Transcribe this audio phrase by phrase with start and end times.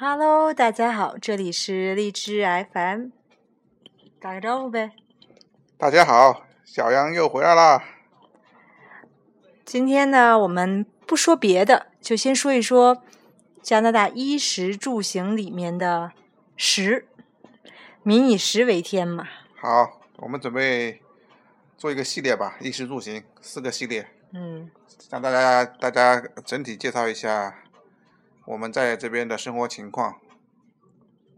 [0.00, 3.08] Hello，大家好，这里是荔枝 FM，
[4.20, 4.92] 打个招呼呗。
[5.76, 7.82] 大家好，小杨又回来啦。
[9.64, 13.02] 今天呢，我们不说别的，就先说一说
[13.60, 16.12] 加拿大衣食住行里面的
[16.56, 17.08] 食，
[18.04, 19.26] 民以食为天嘛。
[19.60, 21.02] 好，我们准备
[21.76, 24.70] 做一个系列吧，衣食住行四个系列，嗯，
[25.00, 27.64] 向大家大家整体介绍一下
[28.48, 30.18] 我们在这边的生活情况。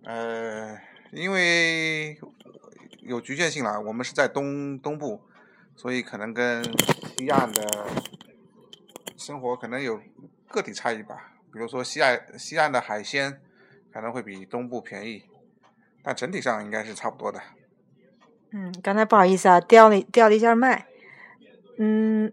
[0.04, 0.78] 呃，
[1.10, 2.16] 因为
[3.00, 5.20] 有局限性了，我们是在东东部，
[5.74, 6.62] 所以可能跟
[7.18, 7.88] 西岸的
[9.16, 10.00] 生活可能有
[10.48, 11.32] 个体差异吧。
[11.52, 13.40] 比如说西岸西岸的海鲜
[13.92, 15.24] 可能会比东部便宜，
[16.04, 17.40] 但整体上应该是差不多的。
[18.52, 20.86] 嗯，刚才不好意思啊，掉了掉了一下麦。
[21.76, 22.32] 嗯，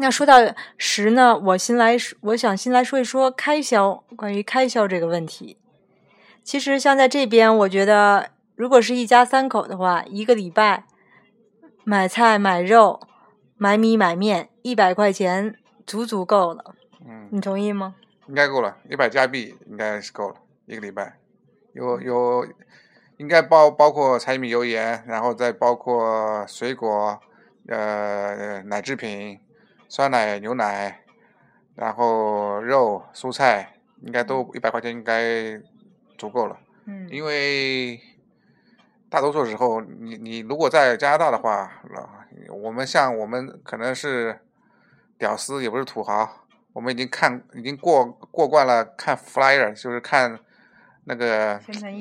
[0.00, 0.34] 那说到
[0.76, 5.58] 食呢，我先来说，我想先来说一说开销，关于开销这个问题。
[6.42, 10.84] 其实像在这边，我觉得如果是一家三口的话，一个礼拜
[11.84, 13.00] 买菜、买肉、
[13.56, 16.74] 买米、买面，一百块钱足足够了。
[17.06, 17.96] 嗯，你同意吗？
[18.28, 21.18] 应该够了，一百加币应该是够了，一个礼拜。
[21.72, 22.46] 有有，
[23.16, 27.20] 应该包包括柴米油盐，然后再包括水果，
[27.68, 29.38] 呃，奶制品、
[29.88, 31.00] 酸奶、牛奶，
[31.74, 35.60] 然后肉、蔬菜，应该都一百块钱应该
[36.16, 36.58] 足够了。
[36.84, 38.00] 嗯因为
[39.10, 44.38] 大多数时候，你你如果在加拿大的话，呃我们像我们可能是
[45.16, 50.38] 屌丝，也不是土豪，我们已经看已经过过惯了看 flyer，就是看
[51.08, 51.58] 那个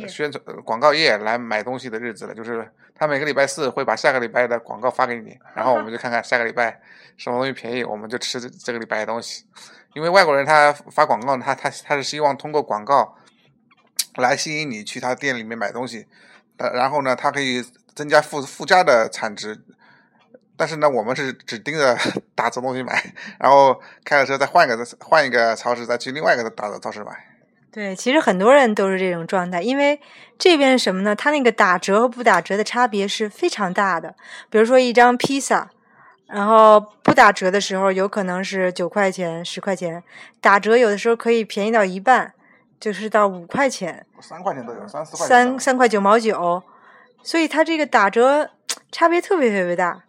[0.07, 2.35] 宣传广告页来买东西的日子了。
[2.35, 6.79] 就是他每个礼拜四会把下个礼拜的广告发给你，然后我们就看看下个礼拜
[7.15, 9.45] 什么东西便宜，我们就吃这这个礼拜的东西。
[9.93, 13.15] 因为外国人他发广告，他他他是希望通过广告
[14.17, 16.05] 来吸引你去他店里面买东西，
[16.57, 17.63] 呃，然后呢，他可以
[17.95, 19.63] 增加附附加的产值。
[20.59, 21.95] 但是呢，我们是只盯着
[22.33, 27.36] 打折东西买，然后开了车再换一个换一个超市，再去另外一个打折超市买。
[27.71, 29.99] 对，其实很多人都是这种状态，因为
[30.37, 31.15] 这边什么呢？
[31.15, 34.15] 它那个打折和不打折的差别是非常大的。
[34.49, 35.69] 比如说一张披萨，
[36.25, 40.03] 然后不打折的时候有可能是九块钱、十块钱，
[40.41, 42.33] 打折有的时候可以便宜到一半，
[42.79, 45.59] 就是到五块钱，三块钱都有，三四块钱三。
[45.59, 46.63] 三块九毛九，
[47.21, 48.49] 所以它这个打折
[48.91, 50.03] 差别特别特别大。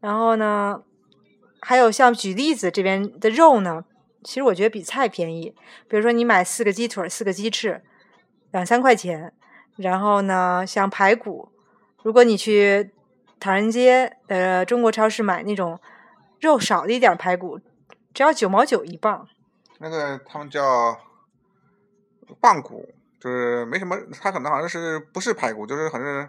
[0.00, 0.80] 然后呢，
[1.60, 3.84] 还有像举例子这边的肉呢，
[4.24, 5.54] 其实我觉得比菜便宜。
[5.88, 7.84] 比如说你买四个鸡腿、四个鸡翅，
[8.50, 9.32] 两三块钱。
[9.76, 11.48] 然后呢，像排骨，
[12.04, 12.92] 如果你去
[13.40, 15.80] 唐人街的中国超市买那种
[16.38, 17.58] 肉少的一点排骨，
[18.12, 19.28] 只要九毛九一磅。
[19.78, 20.96] 那个他们叫
[22.40, 26.28] 棒骨，就是没什么，它可能好像是不是排骨，就是好像是，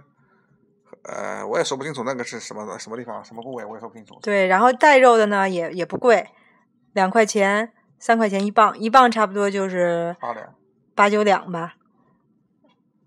[1.03, 4.17] 呃，我也说不清楚那个是什么什么地方什么部位，我也说不清楚。
[4.23, 6.27] 对，然后带肉的呢也也不贵，
[6.93, 10.55] 两块钱、三块钱一磅，一磅差不多就是八两，
[10.93, 11.75] 八九两吧。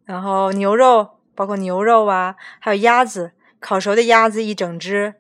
[0.04, 5.14] 然后牛肉，包括牛肉啊，还有鸭子，烤熟的鸭子一整只，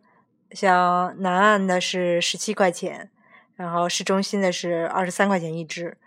[0.52, 3.10] 像南岸的是十七块钱，
[3.54, 5.98] 然后市中心的是二十三块钱一只。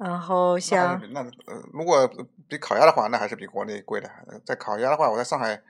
[0.00, 2.10] 然后像那呃，如果
[2.48, 4.08] 比烤鸭的话，那还是比国内贵的。
[4.26, 5.60] 呃在烤鸭的话，我在上海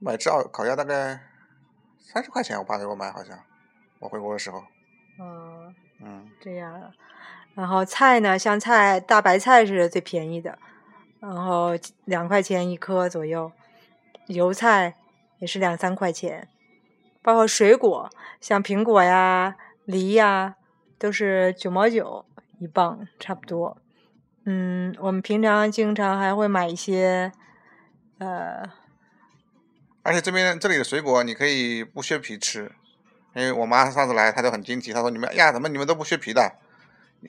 [0.00, 1.20] 买只烤烤鸭大概
[2.00, 3.38] 三十块钱，我爸给我买，好像
[4.00, 4.64] 我回国的时候，
[6.00, 6.92] 嗯嗯，这样。
[7.54, 10.58] 然后菜呢，像菜大白菜是最便宜的，
[11.20, 11.72] 然后
[12.04, 13.52] 两块钱一颗左右，
[14.26, 14.96] 油菜
[15.38, 16.48] 也是两三块钱，
[17.22, 18.08] 包括水果，
[18.40, 20.56] 像苹果呀、梨呀，
[20.98, 22.24] 都是九毛九
[22.58, 23.76] 一磅，差不多。
[24.46, 27.30] 嗯，我们平常经常还会买一些，
[28.18, 28.62] 呃，
[30.02, 32.72] 而且这边这里的水果你可以不削皮吃，
[33.34, 36.50] 因为我妈上次来，她就很惊奇，她说你们呀，怎么你们都不削皮的？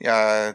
[0.04, 0.54] 呃，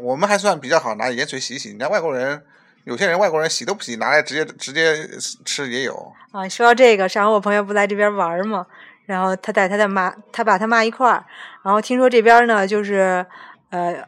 [0.00, 1.68] 我们还算比较好，拿盐水洗洗。
[1.68, 2.42] 人家外国人，
[2.84, 5.06] 有些人外国人洗都不洗，拿来直接直接
[5.44, 6.12] 吃也有。
[6.32, 8.66] 啊，说到这个，上回我朋友不来这边玩嘛，
[9.06, 11.24] 然后他带他的妈，他爸他妈一块儿，
[11.62, 13.24] 然后听说这边呢，就是
[13.70, 14.02] 呃，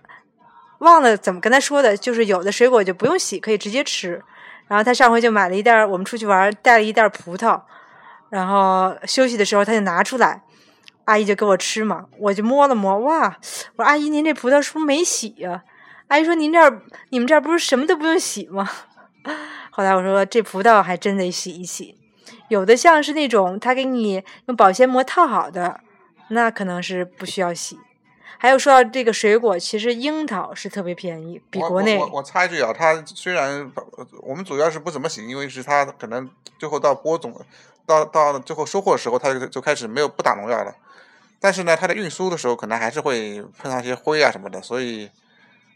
[0.79, 4.23] 忘了怎么跟他说的，就是有的水果就不用洗，可以直接吃。
[4.69, 7.61] 然后他上回就买了一袋，我们出去玩带了一袋葡萄，
[8.31, 10.43] 然后休息的时候他就拿出来，
[11.05, 13.37] 阿姨就给我吃嘛，我就摸了摸，哇，
[13.77, 15.62] 我说阿姨您这葡萄是不是没洗呀、
[16.09, 18.71] 阿姨说您这儿你们这儿不是什么都不用洗吗？
[19.71, 21.97] 后来我说这葡萄还真得洗一洗。
[22.49, 25.81] 有的像是那种他给你用保鲜膜套好的，
[26.31, 27.79] 那可能是不需要洗。
[28.38, 33.71] 还有说到这个水果，其实樱桃是特别便宜，比国内我我我插一句啊，它虽然
[34.23, 36.29] 我们主要是不怎么洗，因为是它可能
[36.59, 37.38] 最后到播种，
[37.90, 40.75] 到到最后收获的时候，它就就开始没有不打农药了。
[41.40, 45.10] 但是呢，它的运输的时候可能还是会碰上一些灰啊什么的，所以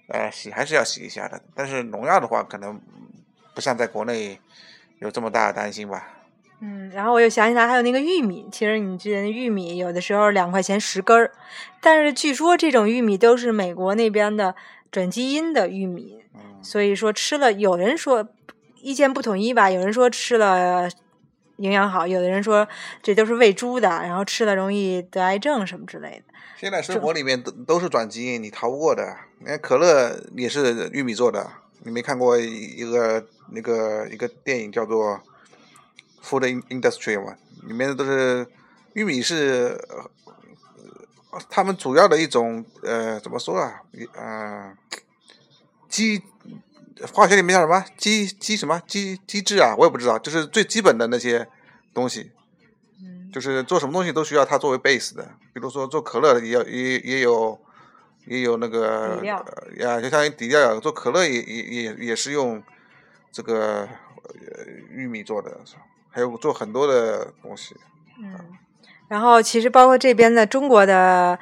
[0.09, 1.41] 呃洗还是要洗一下的。
[1.55, 2.81] 但是农药的话，可能
[3.55, 4.39] 不像在国内
[5.01, 6.09] 有这么大的担心吧。
[6.61, 8.47] 嗯，然后我又想起来，还有那个玉米。
[8.53, 11.33] 其实你记得，玉米有的时候两块钱十根儿，
[11.81, 14.55] 但是据说这种玉米都是美国那边的
[14.91, 18.29] 转基因的玉米，嗯，所以说吃了，有人说
[18.81, 20.89] 意见不统一吧，有人说吃了
[21.57, 22.67] 营养好，有的人说
[23.03, 26.35] 这都是喂猪的，然后吃了容易得癌症什么之类的。
[26.57, 29.17] 现在生活里面都都是转基因，你逃不过的。
[29.39, 31.51] 你看可乐也是玉米做的，
[31.83, 35.21] 你没看过一个那个一个电影叫做
[36.25, 37.37] 《Food In- Industry》吗？
[37.67, 38.47] 里面都是
[38.95, 39.79] 玉米是
[41.31, 43.83] 呃他们主要的一种呃怎么说啊？
[44.15, 44.77] 呃，
[45.89, 46.23] 基
[47.13, 49.75] 化学里面叫什么机机什么机机制啊？
[49.77, 51.49] 我也不知道，就是最基本的那些
[51.93, 52.31] 东西。
[53.01, 57.59] 嗯，就是做什么东西都需要它作为 base 的，比如说做可乐也要也也有
[58.27, 62.63] 也有那个底料呃呀，就相当于底料做可乐也也也也是用
[63.33, 63.89] 这个
[64.23, 65.59] 呃玉米做的，
[66.11, 67.75] 还有做很多的东西。
[68.23, 68.39] 嗯，
[69.09, 71.37] 然后其实包括这边的中国的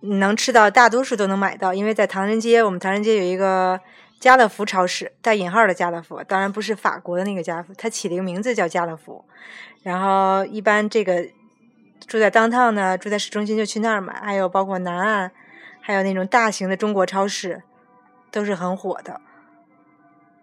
[0.00, 3.80] 能吃到，大多数都能买到，因为在唐人街，我们唐人街有一个
[4.20, 9.24] 家乐福超市，带引号的家乐福，当然不是法国的那个家乐福，它起了一个名字叫家乐福。
[9.82, 11.26] 然后一般这个
[12.06, 15.32] 住在当趟呢，住在市中心就去那儿买，还有包括南岸，
[15.80, 17.62] 还有那种大型的中国超市，
[18.30, 19.18] 都是很火的。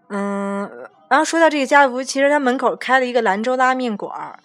[0.10, 4.40] 嗯，然后说到这个家乐福，其实它门口开了一个兰州拉面馆儿。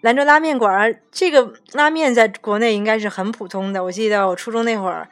[0.00, 3.84] 兰州拉面馆儿，这个拉面在国内应该是很普通的。
[3.84, 5.06] 我记得我初中那会儿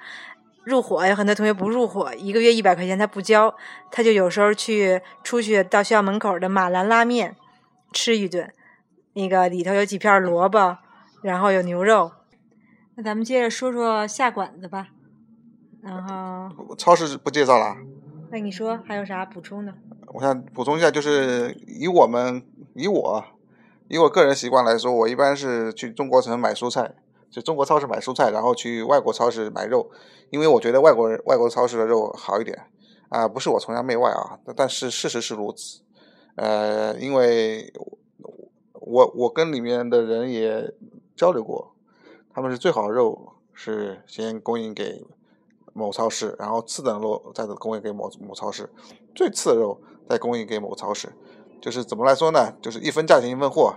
[0.68, 3.54] 入伙，有很多同学不入伙，一个月一百块钱他不交，
[3.90, 7.34] 他就有时候去出去到学校门口的马兰拉面
[7.92, 8.52] 吃一顿，
[9.14, 10.76] 那个里头有几片萝卜，
[11.22, 12.12] 然后有牛肉。
[12.94, 14.88] 那咱们接着说说下馆子吧。
[15.80, 17.76] 然后，超市不介绍了，
[18.30, 19.72] 那你说还有啥补充的？
[20.08, 22.42] 我想补充一下，就是以我们
[22.74, 23.24] 以我
[23.88, 26.94] 以我个人习惯来说，我一般是去中国城买蔬菜，
[27.30, 29.90] 就中国超市买蔬菜，然后去外国超市买肉，
[30.30, 32.58] 因为我觉得外国人外国超市的肉好一点
[33.10, 35.80] 啊、不是我崇洋媚外啊，但但是事实是如此。
[36.36, 37.72] 呃，因为
[38.72, 40.74] 我我跟里面的人也
[41.16, 41.74] 交流过，
[42.34, 45.06] 他们是最好的肉是先供应给
[45.72, 48.70] 某超市，然后次等肉再供应给某某超市，
[49.14, 51.12] 最次的肉再供应给某超市。
[51.60, 52.52] 就是怎么来说呢？
[52.60, 53.74] 就是一分价钱一分货，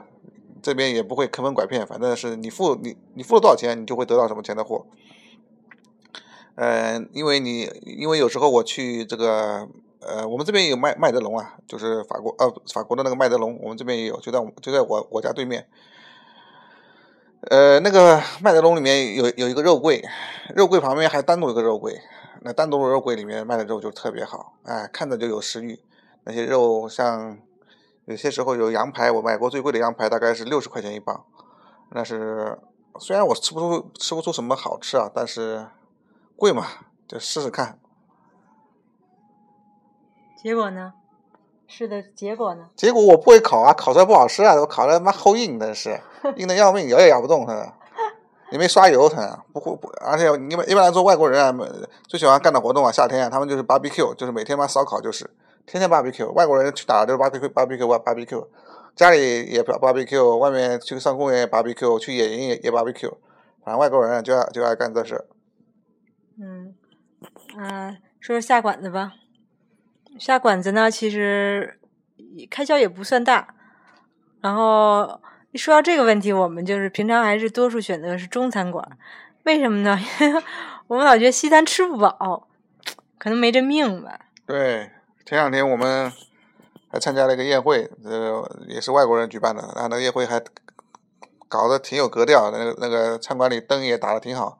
[0.61, 4.85] 这边也不会坑蒙拐骗，反正是你付你你付了多少钱，你就会得到什么钱的货。
[6.55, 9.67] 呃，因为你因为有时候我去这个
[9.99, 15.67] 呃，我们这边有麦麦德龙啊，就是法国呃法国的那个麦德龙，我们这边也有，就在就在我我家对面。
[17.49, 20.03] 呃，那个麦德龙里面有有一个肉柜，
[20.55, 21.99] 肉柜旁边还单独一个肉柜，
[22.41, 25.79] 那单独的肉柜里面卖的肉就特别好，哎，看着就有食欲。
[26.23, 27.39] 那些肉像
[28.05, 31.23] 有些时候有羊排，我买过最贵的羊排大概是六十块钱一磅，
[31.91, 32.59] 那是
[32.99, 35.67] 虽然我吃不出吃不出什么好吃啊，但是
[36.35, 36.65] 贵嘛，
[37.07, 37.79] 就试试看。
[40.41, 40.93] 结果呢？
[41.67, 42.69] 是的，结果呢？
[42.75, 46.01] 结果我不会烤啊，烤出来不好吃啊，我烤的他妈齁硬的是，
[46.35, 47.73] 硬的要命，咬也咬不动它。
[48.51, 51.55] 也没刷油它，不会不，而且你们一般来说外国人啊，
[52.05, 55.29] 最喜欢干的活动啊，夏天啊，他们就是 barbecue，就是每天嘛烧烤，就是
[55.71, 56.29] 天天 barbecue。
[56.33, 58.45] 外国人去打就是 barbecue barbecue barbecue，
[58.93, 63.09] 家里也 barbecue，外面去上公园也 barbecue，去野营也也 barbecue，
[63.63, 65.23] 反正外国人啊就爱就爱干这事。
[66.37, 66.75] 嗯，
[67.57, 69.13] 啊，说说下馆子吧。
[70.19, 71.79] 下馆子呢，其实
[72.49, 73.55] 开销也不算大。
[74.41, 78.85] 然后一说到这个问题，我们就是平常还是多数选择是中餐馆。
[79.45, 79.97] 为什么呢？
[80.19, 80.43] 因 为
[80.87, 82.49] 我们老觉得西餐吃不饱，
[83.17, 84.19] 可能没这命吧。
[84.45, 84.91] 对，
[85.31, 86.11] 前两天我们
[86.91, 90.43] 还参加了一个宴会，呃，也是外国人举办的，然后那个宴会还
[91.47, 94.59] 搞得挺有格调，那个那个餐馆里灯也打得挺好。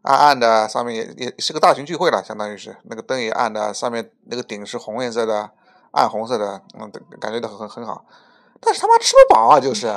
[0.00, 5.50] 暗暗的，上面也也是个大型聚会了，相当于是那个灯也暗的，上面那个顶是红颜色的，
[5.90, 8.06] 暗红色的，嗯，感觉都很很好。
[8.62, 9.94] 但是他妈吃不饱啊，就是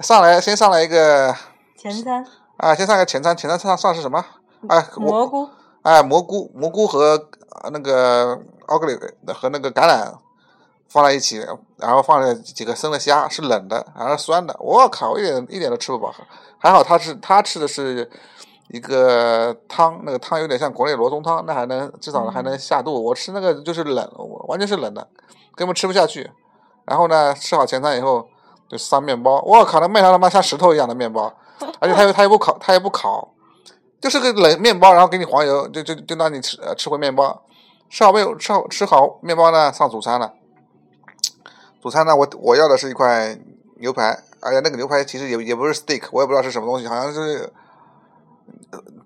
[0.00, 1.32] 上来先上来一个
[1.76, 4.24] 前餐啊，先上个前餐，前餐上上是什么？
[4.68, 5.48] 哎，蘑菇，
[5.84, 7.28] 哎，蘑菇蘑菇和
[7.62, 8.98] 呃那个奥格里
[9.34, 10.12] 和那个橄榄
[10.88, 14.56] 放在一起，然后放了几个生的虾，是冷的，然后酸的。
[14.58, 16.12] 我靠，我一点一点都吃不饱。
[16.58, 18.10] 还好他是他吃的是
[18.68, 23.04] 一个汤，那个汤有点像国内罗宋汤，那还能至少还能下肚。
[23.04, 24.10] 我吃那个就是冷，
[24.48, 25.06] 完全是冷的，
[25.54, 26.30] 根本吃不下去。
[26.86, 28.26] 然后呢，吃好前餐以后
[28.70, 31.30] 就上面包，我靠，那面条他妈像石头一样的面包，
[31.78, 33.33] 而且他又他又不烤，他也不烤，
[34.04, 37.42] 就是个冷面包，然后给你黄油，就就就让你吃呃吃回面包。
[37.88, 38.36] 吃好没有？
[38.36, 40.34] 吃好吃好面包呢，上主餐了。
[41.80, 43.34] 主餐呢，我我要的是一块
[43.78, 47.50] 牛排，而且那个牛排其实也也不是 steak，我也不知道是什么东西，好像是。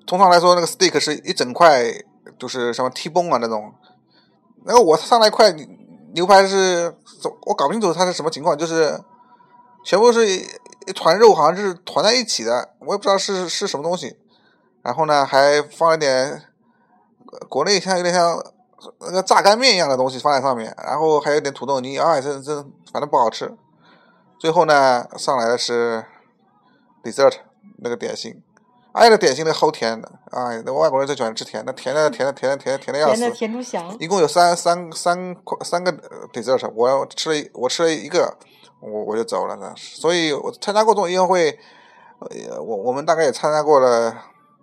[0.05, 1.85] 通常来说，那个 steak 是一整块，
[2.37, 3.73] 就是什么 T 崩啊那种。
[4.65, 5.55] 然后我上来一块
[6.13, 6.93] 牛排是，
[7.47, 9.01] 我搞不清楚它是什么情况，就是
[9.85, 14.17] 全部是一团肉，好像是团在一起的，我也不知道是是什么东西。
[14.89, 16.43] 然后呢，还放了点
[17.47, 18.43] 国内像有点像
[19.01, 23.55] 那个榨干面一样的东西放在上面，然后还有点土豆泥，啊，这这反正不好吃。
[24.39, 26.07] 最后呢，上来的是
[27.03, 27.35] dessert
[27.81, 28.43] 那个点心。
[28.93, 33.17] 哎，那点心那齁甜的，哎，那外国人最喜欢吃甜的，甜的甜的甜的甜的甜的要死。
[33.17, 33.95] 甜的甜出翔。
[34.01, 35.93] 一共有三三三块三个
[36.33, 38.35] dessert，我吃了我吃了一个，
[38.81, 39.75] 我我就走了呢。
[39.77, 41.59] 所以我参加过这种宴会，
[42.21, 44.17] 呃，我我们大概也参加过了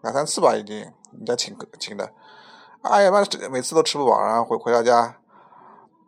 [0.05, 0.77] 两三次吧，已经
[1.13, 2.13] 人家请请的。
[2.83, 5.17] 哎呀妈，每次都吃不饱，然后回回到家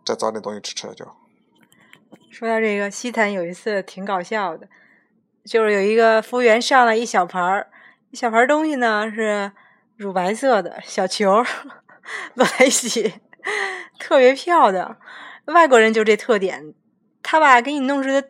[0.05, 1.03] 再找点东西吃吃就。
[2.29, 4.67] 说到这个西餐，有一次挺搞笑的，
[5.43, 7.71] 就是有一个服务员上了一小盘儿。
[8.13, 9.51] 小盘东西呢是
[9.95, 11.43] 乳白色的小球，
[12.35, 13.15] 摞在一起，
[13.99, 14.95] 特别漂亮。
[15.45, 16.75] 外国人就这特点，
[17.23, 18.23] 他吧给你弄出的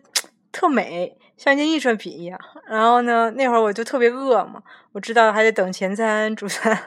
[0.54, 2.40] 特美，像件艺术品一样。
[2.68, 6.78] 然后呢，那会儿我就特别饿嘛，我知道还得等前餐、主餐，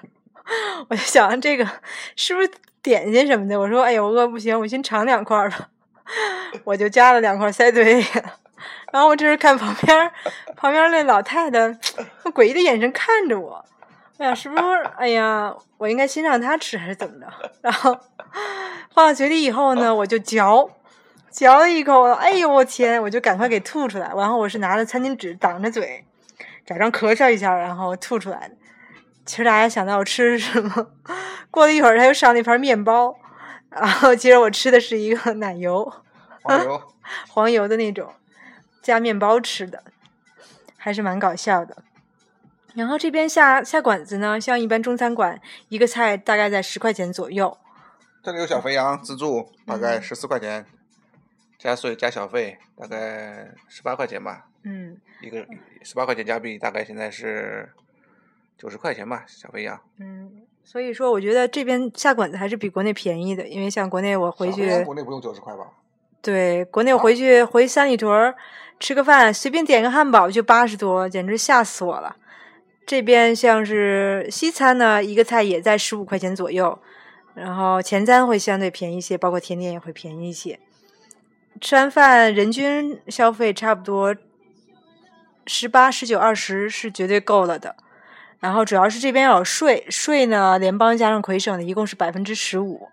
[0.88, 1.66] 我就想这个
[2.16, 2.50] 是不是
[2.82, 3.58] 点心什么的？
[3.58, 5.68] 我说哎呀，我饿不行，我先尝两块吧，
[6.64, 8.06] 我就夹了两块塞嘴里。
[8.92, 10.12] 然后我这时看旁边，
[10.56, 13.64] 旁边那老太太用诡异的眼神看着我，
[14.18, 14.62] 哎呀，是不是？
[14.98, 17.26] 哎呀，我应该先让她吃还是怎么着？
[17.62, 17.96] 然后
[18.92, 20.68] 放到嘴里以后呢，我就嚼，
[21.30, 23.00] 嚼了一口，哎呦我天！
[23.00, 24.12] 我就赶快给吐出来。
[24.16, 26.04] 然后我是拿着餐巾纸挡着嘴，
[26.66, 28.54] 假装咳嗽一下，然后吐出来的。
[29.24, 30.88] 其实大家想到我吃什么？
[31.50, 33.16] 过了一会儿，他又上了一盘面包，
[33.68, 35.92] 然后其实我吃的是一个奶油，
[36.42, 36.82] 黄油，
[37.28, 38.12] 黄油的那种。
[38.82, 39.84] 加面包吃的，
[40.78, 41.76] 还是蛮搞笑的。
[42.74, 47.58] 然后这边下下馆子呢，像一般中餐馆，一个菜大概在十块钱左右。
[48.22, 50.64] 这里有小肥羊自助，大概十四块钱，
[51.60, 54.46] 加税加小费，大概十八块钱吧。
[54.64, 54.96] 嗯。
[55.22, 55.46] 一个
[55.82, 57.68] 十八块钱加币，大概现在是
[58.56, 59.78] 九十块钱吧，小肥羊。
[59.98, 65.66] 嗯，所以说我觉得这边下馆子还是比国内便宜的，因为像国内我回去，国内不用九十块吧？
[66.22, 68.34] 对，国内我回去回三里屯
[68.78, 72.16] 吃个饭，随便点个汉堡就八十多，简直吓死我了。
[72.86, 76.78] 这边像是西餐呢，一个菜也在十五块钱左右，
[77.34, 80.58] 然后前餐会相对便宜一些，包括甜点也会便宜一些。
[81.60, 84.16] 吃完饭人均消费差不多
[85.46, 87.76] 十八、十九、二十是绝对够了的。
[88.38, 92.88] 然后主要是这边要有税，税呢联邦加上魁省的一共是百分之十五，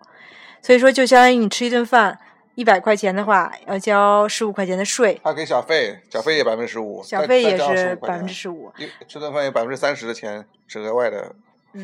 [0.60, 2.18] 所以说就相当于你吃一顿饭。
[2.54, 5.20] 一百块钱的话，要交十五块钱的税。
[5.22, 7.00] 他给小费，小费也百分之十五。
[7.04, 8.72] 小费也是百分之十五。
[9.06, 11.36] 吃顿饭有百分之三十的钱是额外的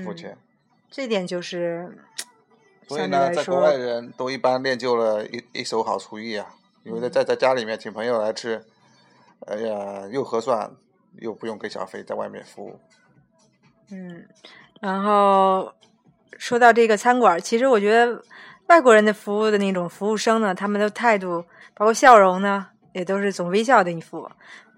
[0.05, 0.37] 付钱。
[0.91, 1.97] 这点就是。
[2.89, 8.65] 所以呢，在国外人都一般练就了一一手好厨艺啊，因为在在家里面请朋友来吃，
[9.47, 10.71] 哎呀，又合算
[11.21, 12.79] 又不用给小费，在外面服务。
[13.91, 14.27] 嗯，
[14.81, 15.73] 然后
[16.39, 18.23] 说到这个餐馆，其实我觉得。
[18.67, 24.27] 外国人的服务的那种服务生呢，他们的态度包括笑容呢，也都是总微笑的一副。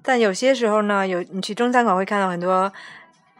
[0.03, 2.73] 但有些时候呢，有你去中餐馆会看到很多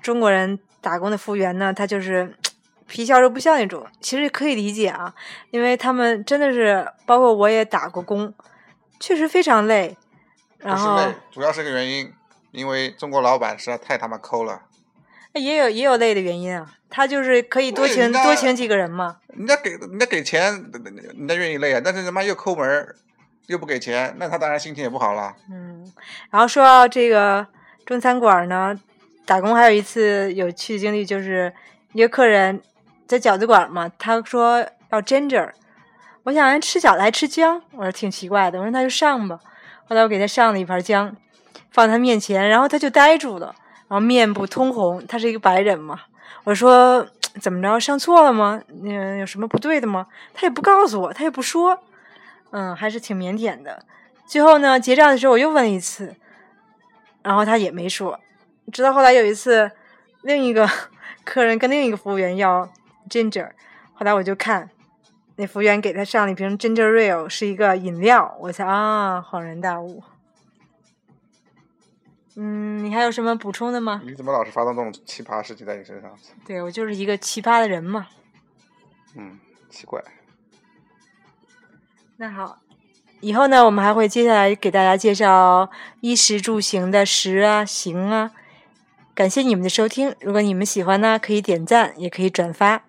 [0.01, 2.33] 中国人打工的服务员呢，他就是
[2.87, 3.85] 皮笑肉不笑那种。
[4.01, 5.13] 其实可以理解啊，
[5.51, 8.33] 因为他们真的是，包括我也打过工，
[9.01, 9.97] 确实非常累。
[10.59, 11.01] 然后
[11.31, 12.13] 主要是个原因，
[12.53, 14.63] 因为中国老板实在太他妈抠了。
[15.35, 19.19] 也有也有累的原因啊，他就是可以多请多请几个人嘛。
[19.29, 22.97] 人家给人家给钱，人家愿意累啊，但是他妈又抠门
[23.47, 25.37] 又不给钱，那他当然心情也不好了。
[25.51, 25.93] 嗯，
[26.31, 27.47] 然后说到这个
[27.85, 28.75] 中餐馆呢，
[29.27, 31.53] 打工还有一次有趣的经历，就是
[31.93, 32.63] 一个客人
[33.07, 35.51] 在饺子馆嘛，他说要 ginger，
[36.27, 39.39] 我想吃饺子还吃姜，我说挺奇怪的，我说那就上吧。
[39.89, 41.15] 后来我给他上了一盘姜，
[41.71, 43.55] 放他面前，然后他就呆住了。
[43.87, 46.01] 然后面部通红，他是一个白人嘛？
[46.43, 47.07] 我说
[47.41, 48.61] 怎么着上错了吗？
[48.83, 50.09] 嗯，有什么不对的吗？
[50.35, 51.79] 他也不告诉我，他也不说，
[52.51, 53.85] 嗯，还是挺腼腆的。
[54.27, 56.17] 最后呢，结账的时候我又问一次，
[57.23, 58.19] 然后他也没说。
[58.73, 59.71] 直到后来有一次，
[60.23, 60.69] 另一个
[61.23, 62.69] 客人跟另一个服务员要
[63.09, 63.51] ginger，
[63.95, 64.69] 后来我就看
[65.37, 70.03] 那服务员给他上了一瓶 ginger ale，是一个饮料，我才啊恍然大悟。
[72.37, 74.03] 嗯，你还有什么补充的吗？
[74.05, 76.11] 你怎么老是发生这种奇葩事情在你身上？
[76.47, 78.07] 对我就是一个奇葩的人嘛。
[79.15, 79.39] 嗯，
[79.71, 80.03] 奇怪。
[82.19, 82.59] 那好，
[83.21, 88.31] 以后呢，我们还会接下来给大家介绍衣食住行的食啊、行啊。
[89.15, 92.85] 感谢你们的收听，如果你们喜欢呢，可以点赞，也可以转发，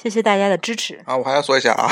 [0.00, 1.02] 谢谢大家的支持。
[1.04, 1.90] 啊，我还要说一下啊，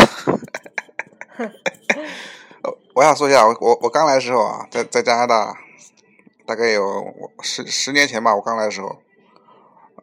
[2.95, 5.59] 我想说一下，我我我刚来的时候啊，在在加拿大。
[6.47, 9.01] 大概有十十年前吧，我刚来的时候，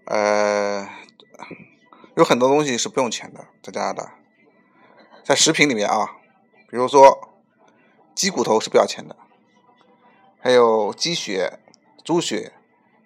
[0.03, 0.85] 呃，
[2.17, 4.15] 有很多东西是不用钱的，在加拿大，
[5.23, 6.17] 在食品里面啊，
[6.69, 7.29] 比如说
[8.13, 9.15] 鸡骨头是不要钱的，
[10.41, 11.59] 还有鸡血、
[12.03, 12.51] 猪血、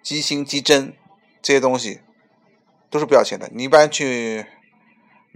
[0.02, 0.94] 鸡心、鸡胗
[1.40, 2.00] 这些东西
[2.90, 3.48] 都是不要钱的。
[3.52, 4.44] 你一般去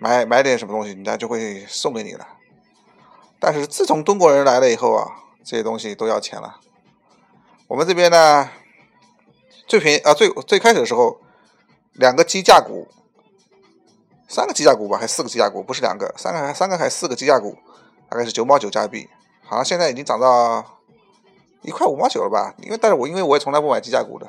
[0.02, 2.26] 买买点什么东西，人家就会送给你了。
[3.38, 5.06] 但是自从中国人来了以后啊，
[5.44, 6.58] 这些东西都要钱了。
[7.68, 8.50] 我们这边呢，
[9.68, 11.20] 最便宜啊，最最开始的时候，
[11.92, 12.88] 两个鸡架骨，
[14.26, 15.62] 三个鸡架骨吧，还是四个鸡架骨？
[15.62, 17.56] 不是两个，三个还三个还四个鸡架骨，
[18.10, 19.08] 大概是九毛九加币。
[19.44, 20.80] 好像现在已经涨到
[21.62, 22.52] 一块五毛九了吧？
[22.58, 24.28] 因为但是我因为我也从来不买鸡架骨的，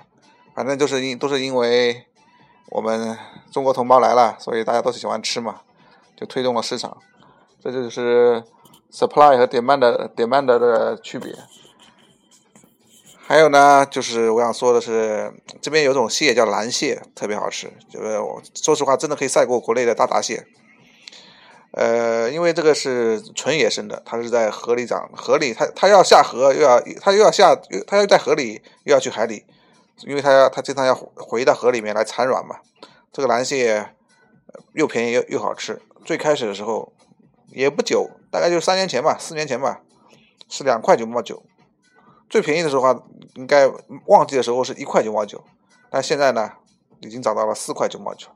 [0.53, 2.06] 反正就是因都是因为
[2.74, 3.15] 我们
[3.51, 5.62] 中国同胞来了，所以大家都喜欢吃嘛，
[6.15, 6.98] 就推动了市场。
[7.62, 8.44] 这就是
[8.92, 11.36] supply 和 demand 的 demand 的区别。
[13.27, 17.72] 还有呢，就是我想说的是，这边有种蟹叫蓝蟹，特别好吃。
[17.88, 20.48] 就是我说实话，真的可以赛过国内的大闸蟹。
[21.74, 29.46] 呃，因为这个是纯野生的，它是在河里长，河里它它要下河，又要它又要下，它要在河里又要去海里，
[30.05, 32.57] 因为它要它经常要回到河里面来产卵嘛。
[33.12, 33.93] 这个蓝蟹
[34.74, 35.81] 又便宜又又好吃。
[36.05, 36.93] 最开始的时候
[37.48, 39.81] 也不久，大概就三年前吧，四年前吧，
[40.50, 41.44] 是两块九毛九。
[42.29, 43.68] 最便宜的时候，应该
[44.07, 45.44] 旺季的时候是一块九毛九，
[45.92, 46.53] 但现在呢，
[47.00, 48.27] 已经涨到了四块九毛九，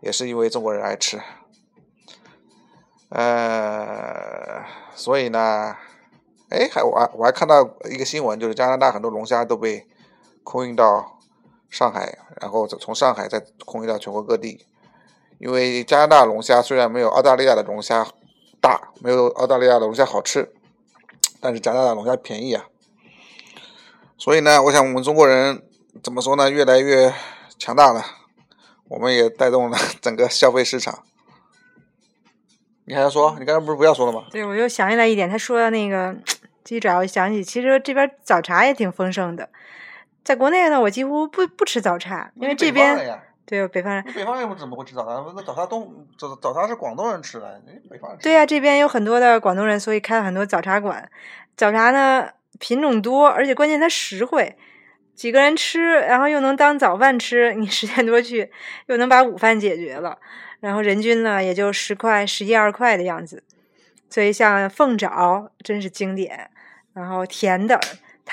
[0.00, 1.18] 也是因为中国人爱吃。
[3.08, 5.76] 呃，所以呢，
[6.50, 9.86] 哎，还我我还看到一个新闻，就是加拿大很多龙虾都被
[10.42, 11.18] 空运到
[11.70, 14.66] 上海，然后从上海再空运到全国各地，
[15.38, 18.06] 因为加拿大龙虾虽然没有澳大利亚的龙虾
[18.60, 20.52] 大，没有澳大利亚的龙虾好吃，
[21.40, 22.66] 但是加拿大龙虾便宜啊。
[24.18, 25.62] 所以呢，我想我们中国人
[26.02, 26.50] 怎么说呢？
[26.50, 27.12] 越来越
[27.58, 28.04] 强大了，
[28.88, 31.02] 我们也带动了 整个消费市场。
[32.84, 33.36] 你还要说？
[33.38, 34.26] 你刚才不是不要说了吗？
[34.30, 36.14] 对，我又想起来一点，他说的那个
[36.62, 39.48] 鸡爪，我想起其实这边早茶也挺丰盛的。
[40.24, 44.04] 在国内呢，我几乎不不吃早茶，因为这边对北方人。
[44.14, 45.32] 北方人怎么会吃早茶？
[45.34, 48.18] 那早茶东早早茶是广东人吃的，北方人。
[48.22, 51.10] 对呀，这边有很多的广东人，所以开了很多早茶馆。
[51.56, 52.30] 早茶呢？
[52.58, 54.56] 品种多，而且关键它实惠，
[55.16, 58.52] 几个人吃，然后又能当早饭吃，你 十点多去，
[58.86, 60.16] 又能把午饭解决了，
[60.60, 63.42] 然后人均呢也就十块、十一二块的样子。
[64.08, 66.50] 所以像凤爪真是经典，
[66.92, 67.80] 然后甜的，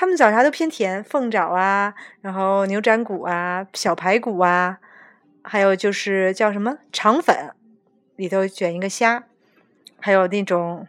[0.00, 4.78] 他们早茶都偏甜，凤爪啊，然后牛展骨啊，小排骨啊，
[5.44, 7.50] 还有就是叫什么肠粉，
[8.16, 9.24] 里头卷一个虾，
[10.00, 10.88] 还有那种。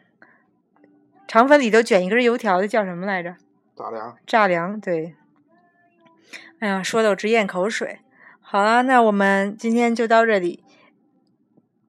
[1.27, 3.35] 肠粉里头卷一根油条的叫什么来着？
[3.75, 4.17] 炸粮。
[4.25, 5.13] 炸粮，对。
[6.59, 7.99] 哎呀，说的我直咽口水。
[8.39, 10.63] 好了，那我们今天就到这里。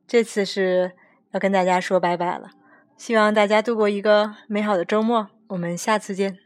[0.09, 0.91] 这次是
[1.31, 2.51] 要跟大家说拜拜了，
[2.97, 5.29] 希望大家度过一个美好的周末。
[5.47, 6.39] 我们下次见。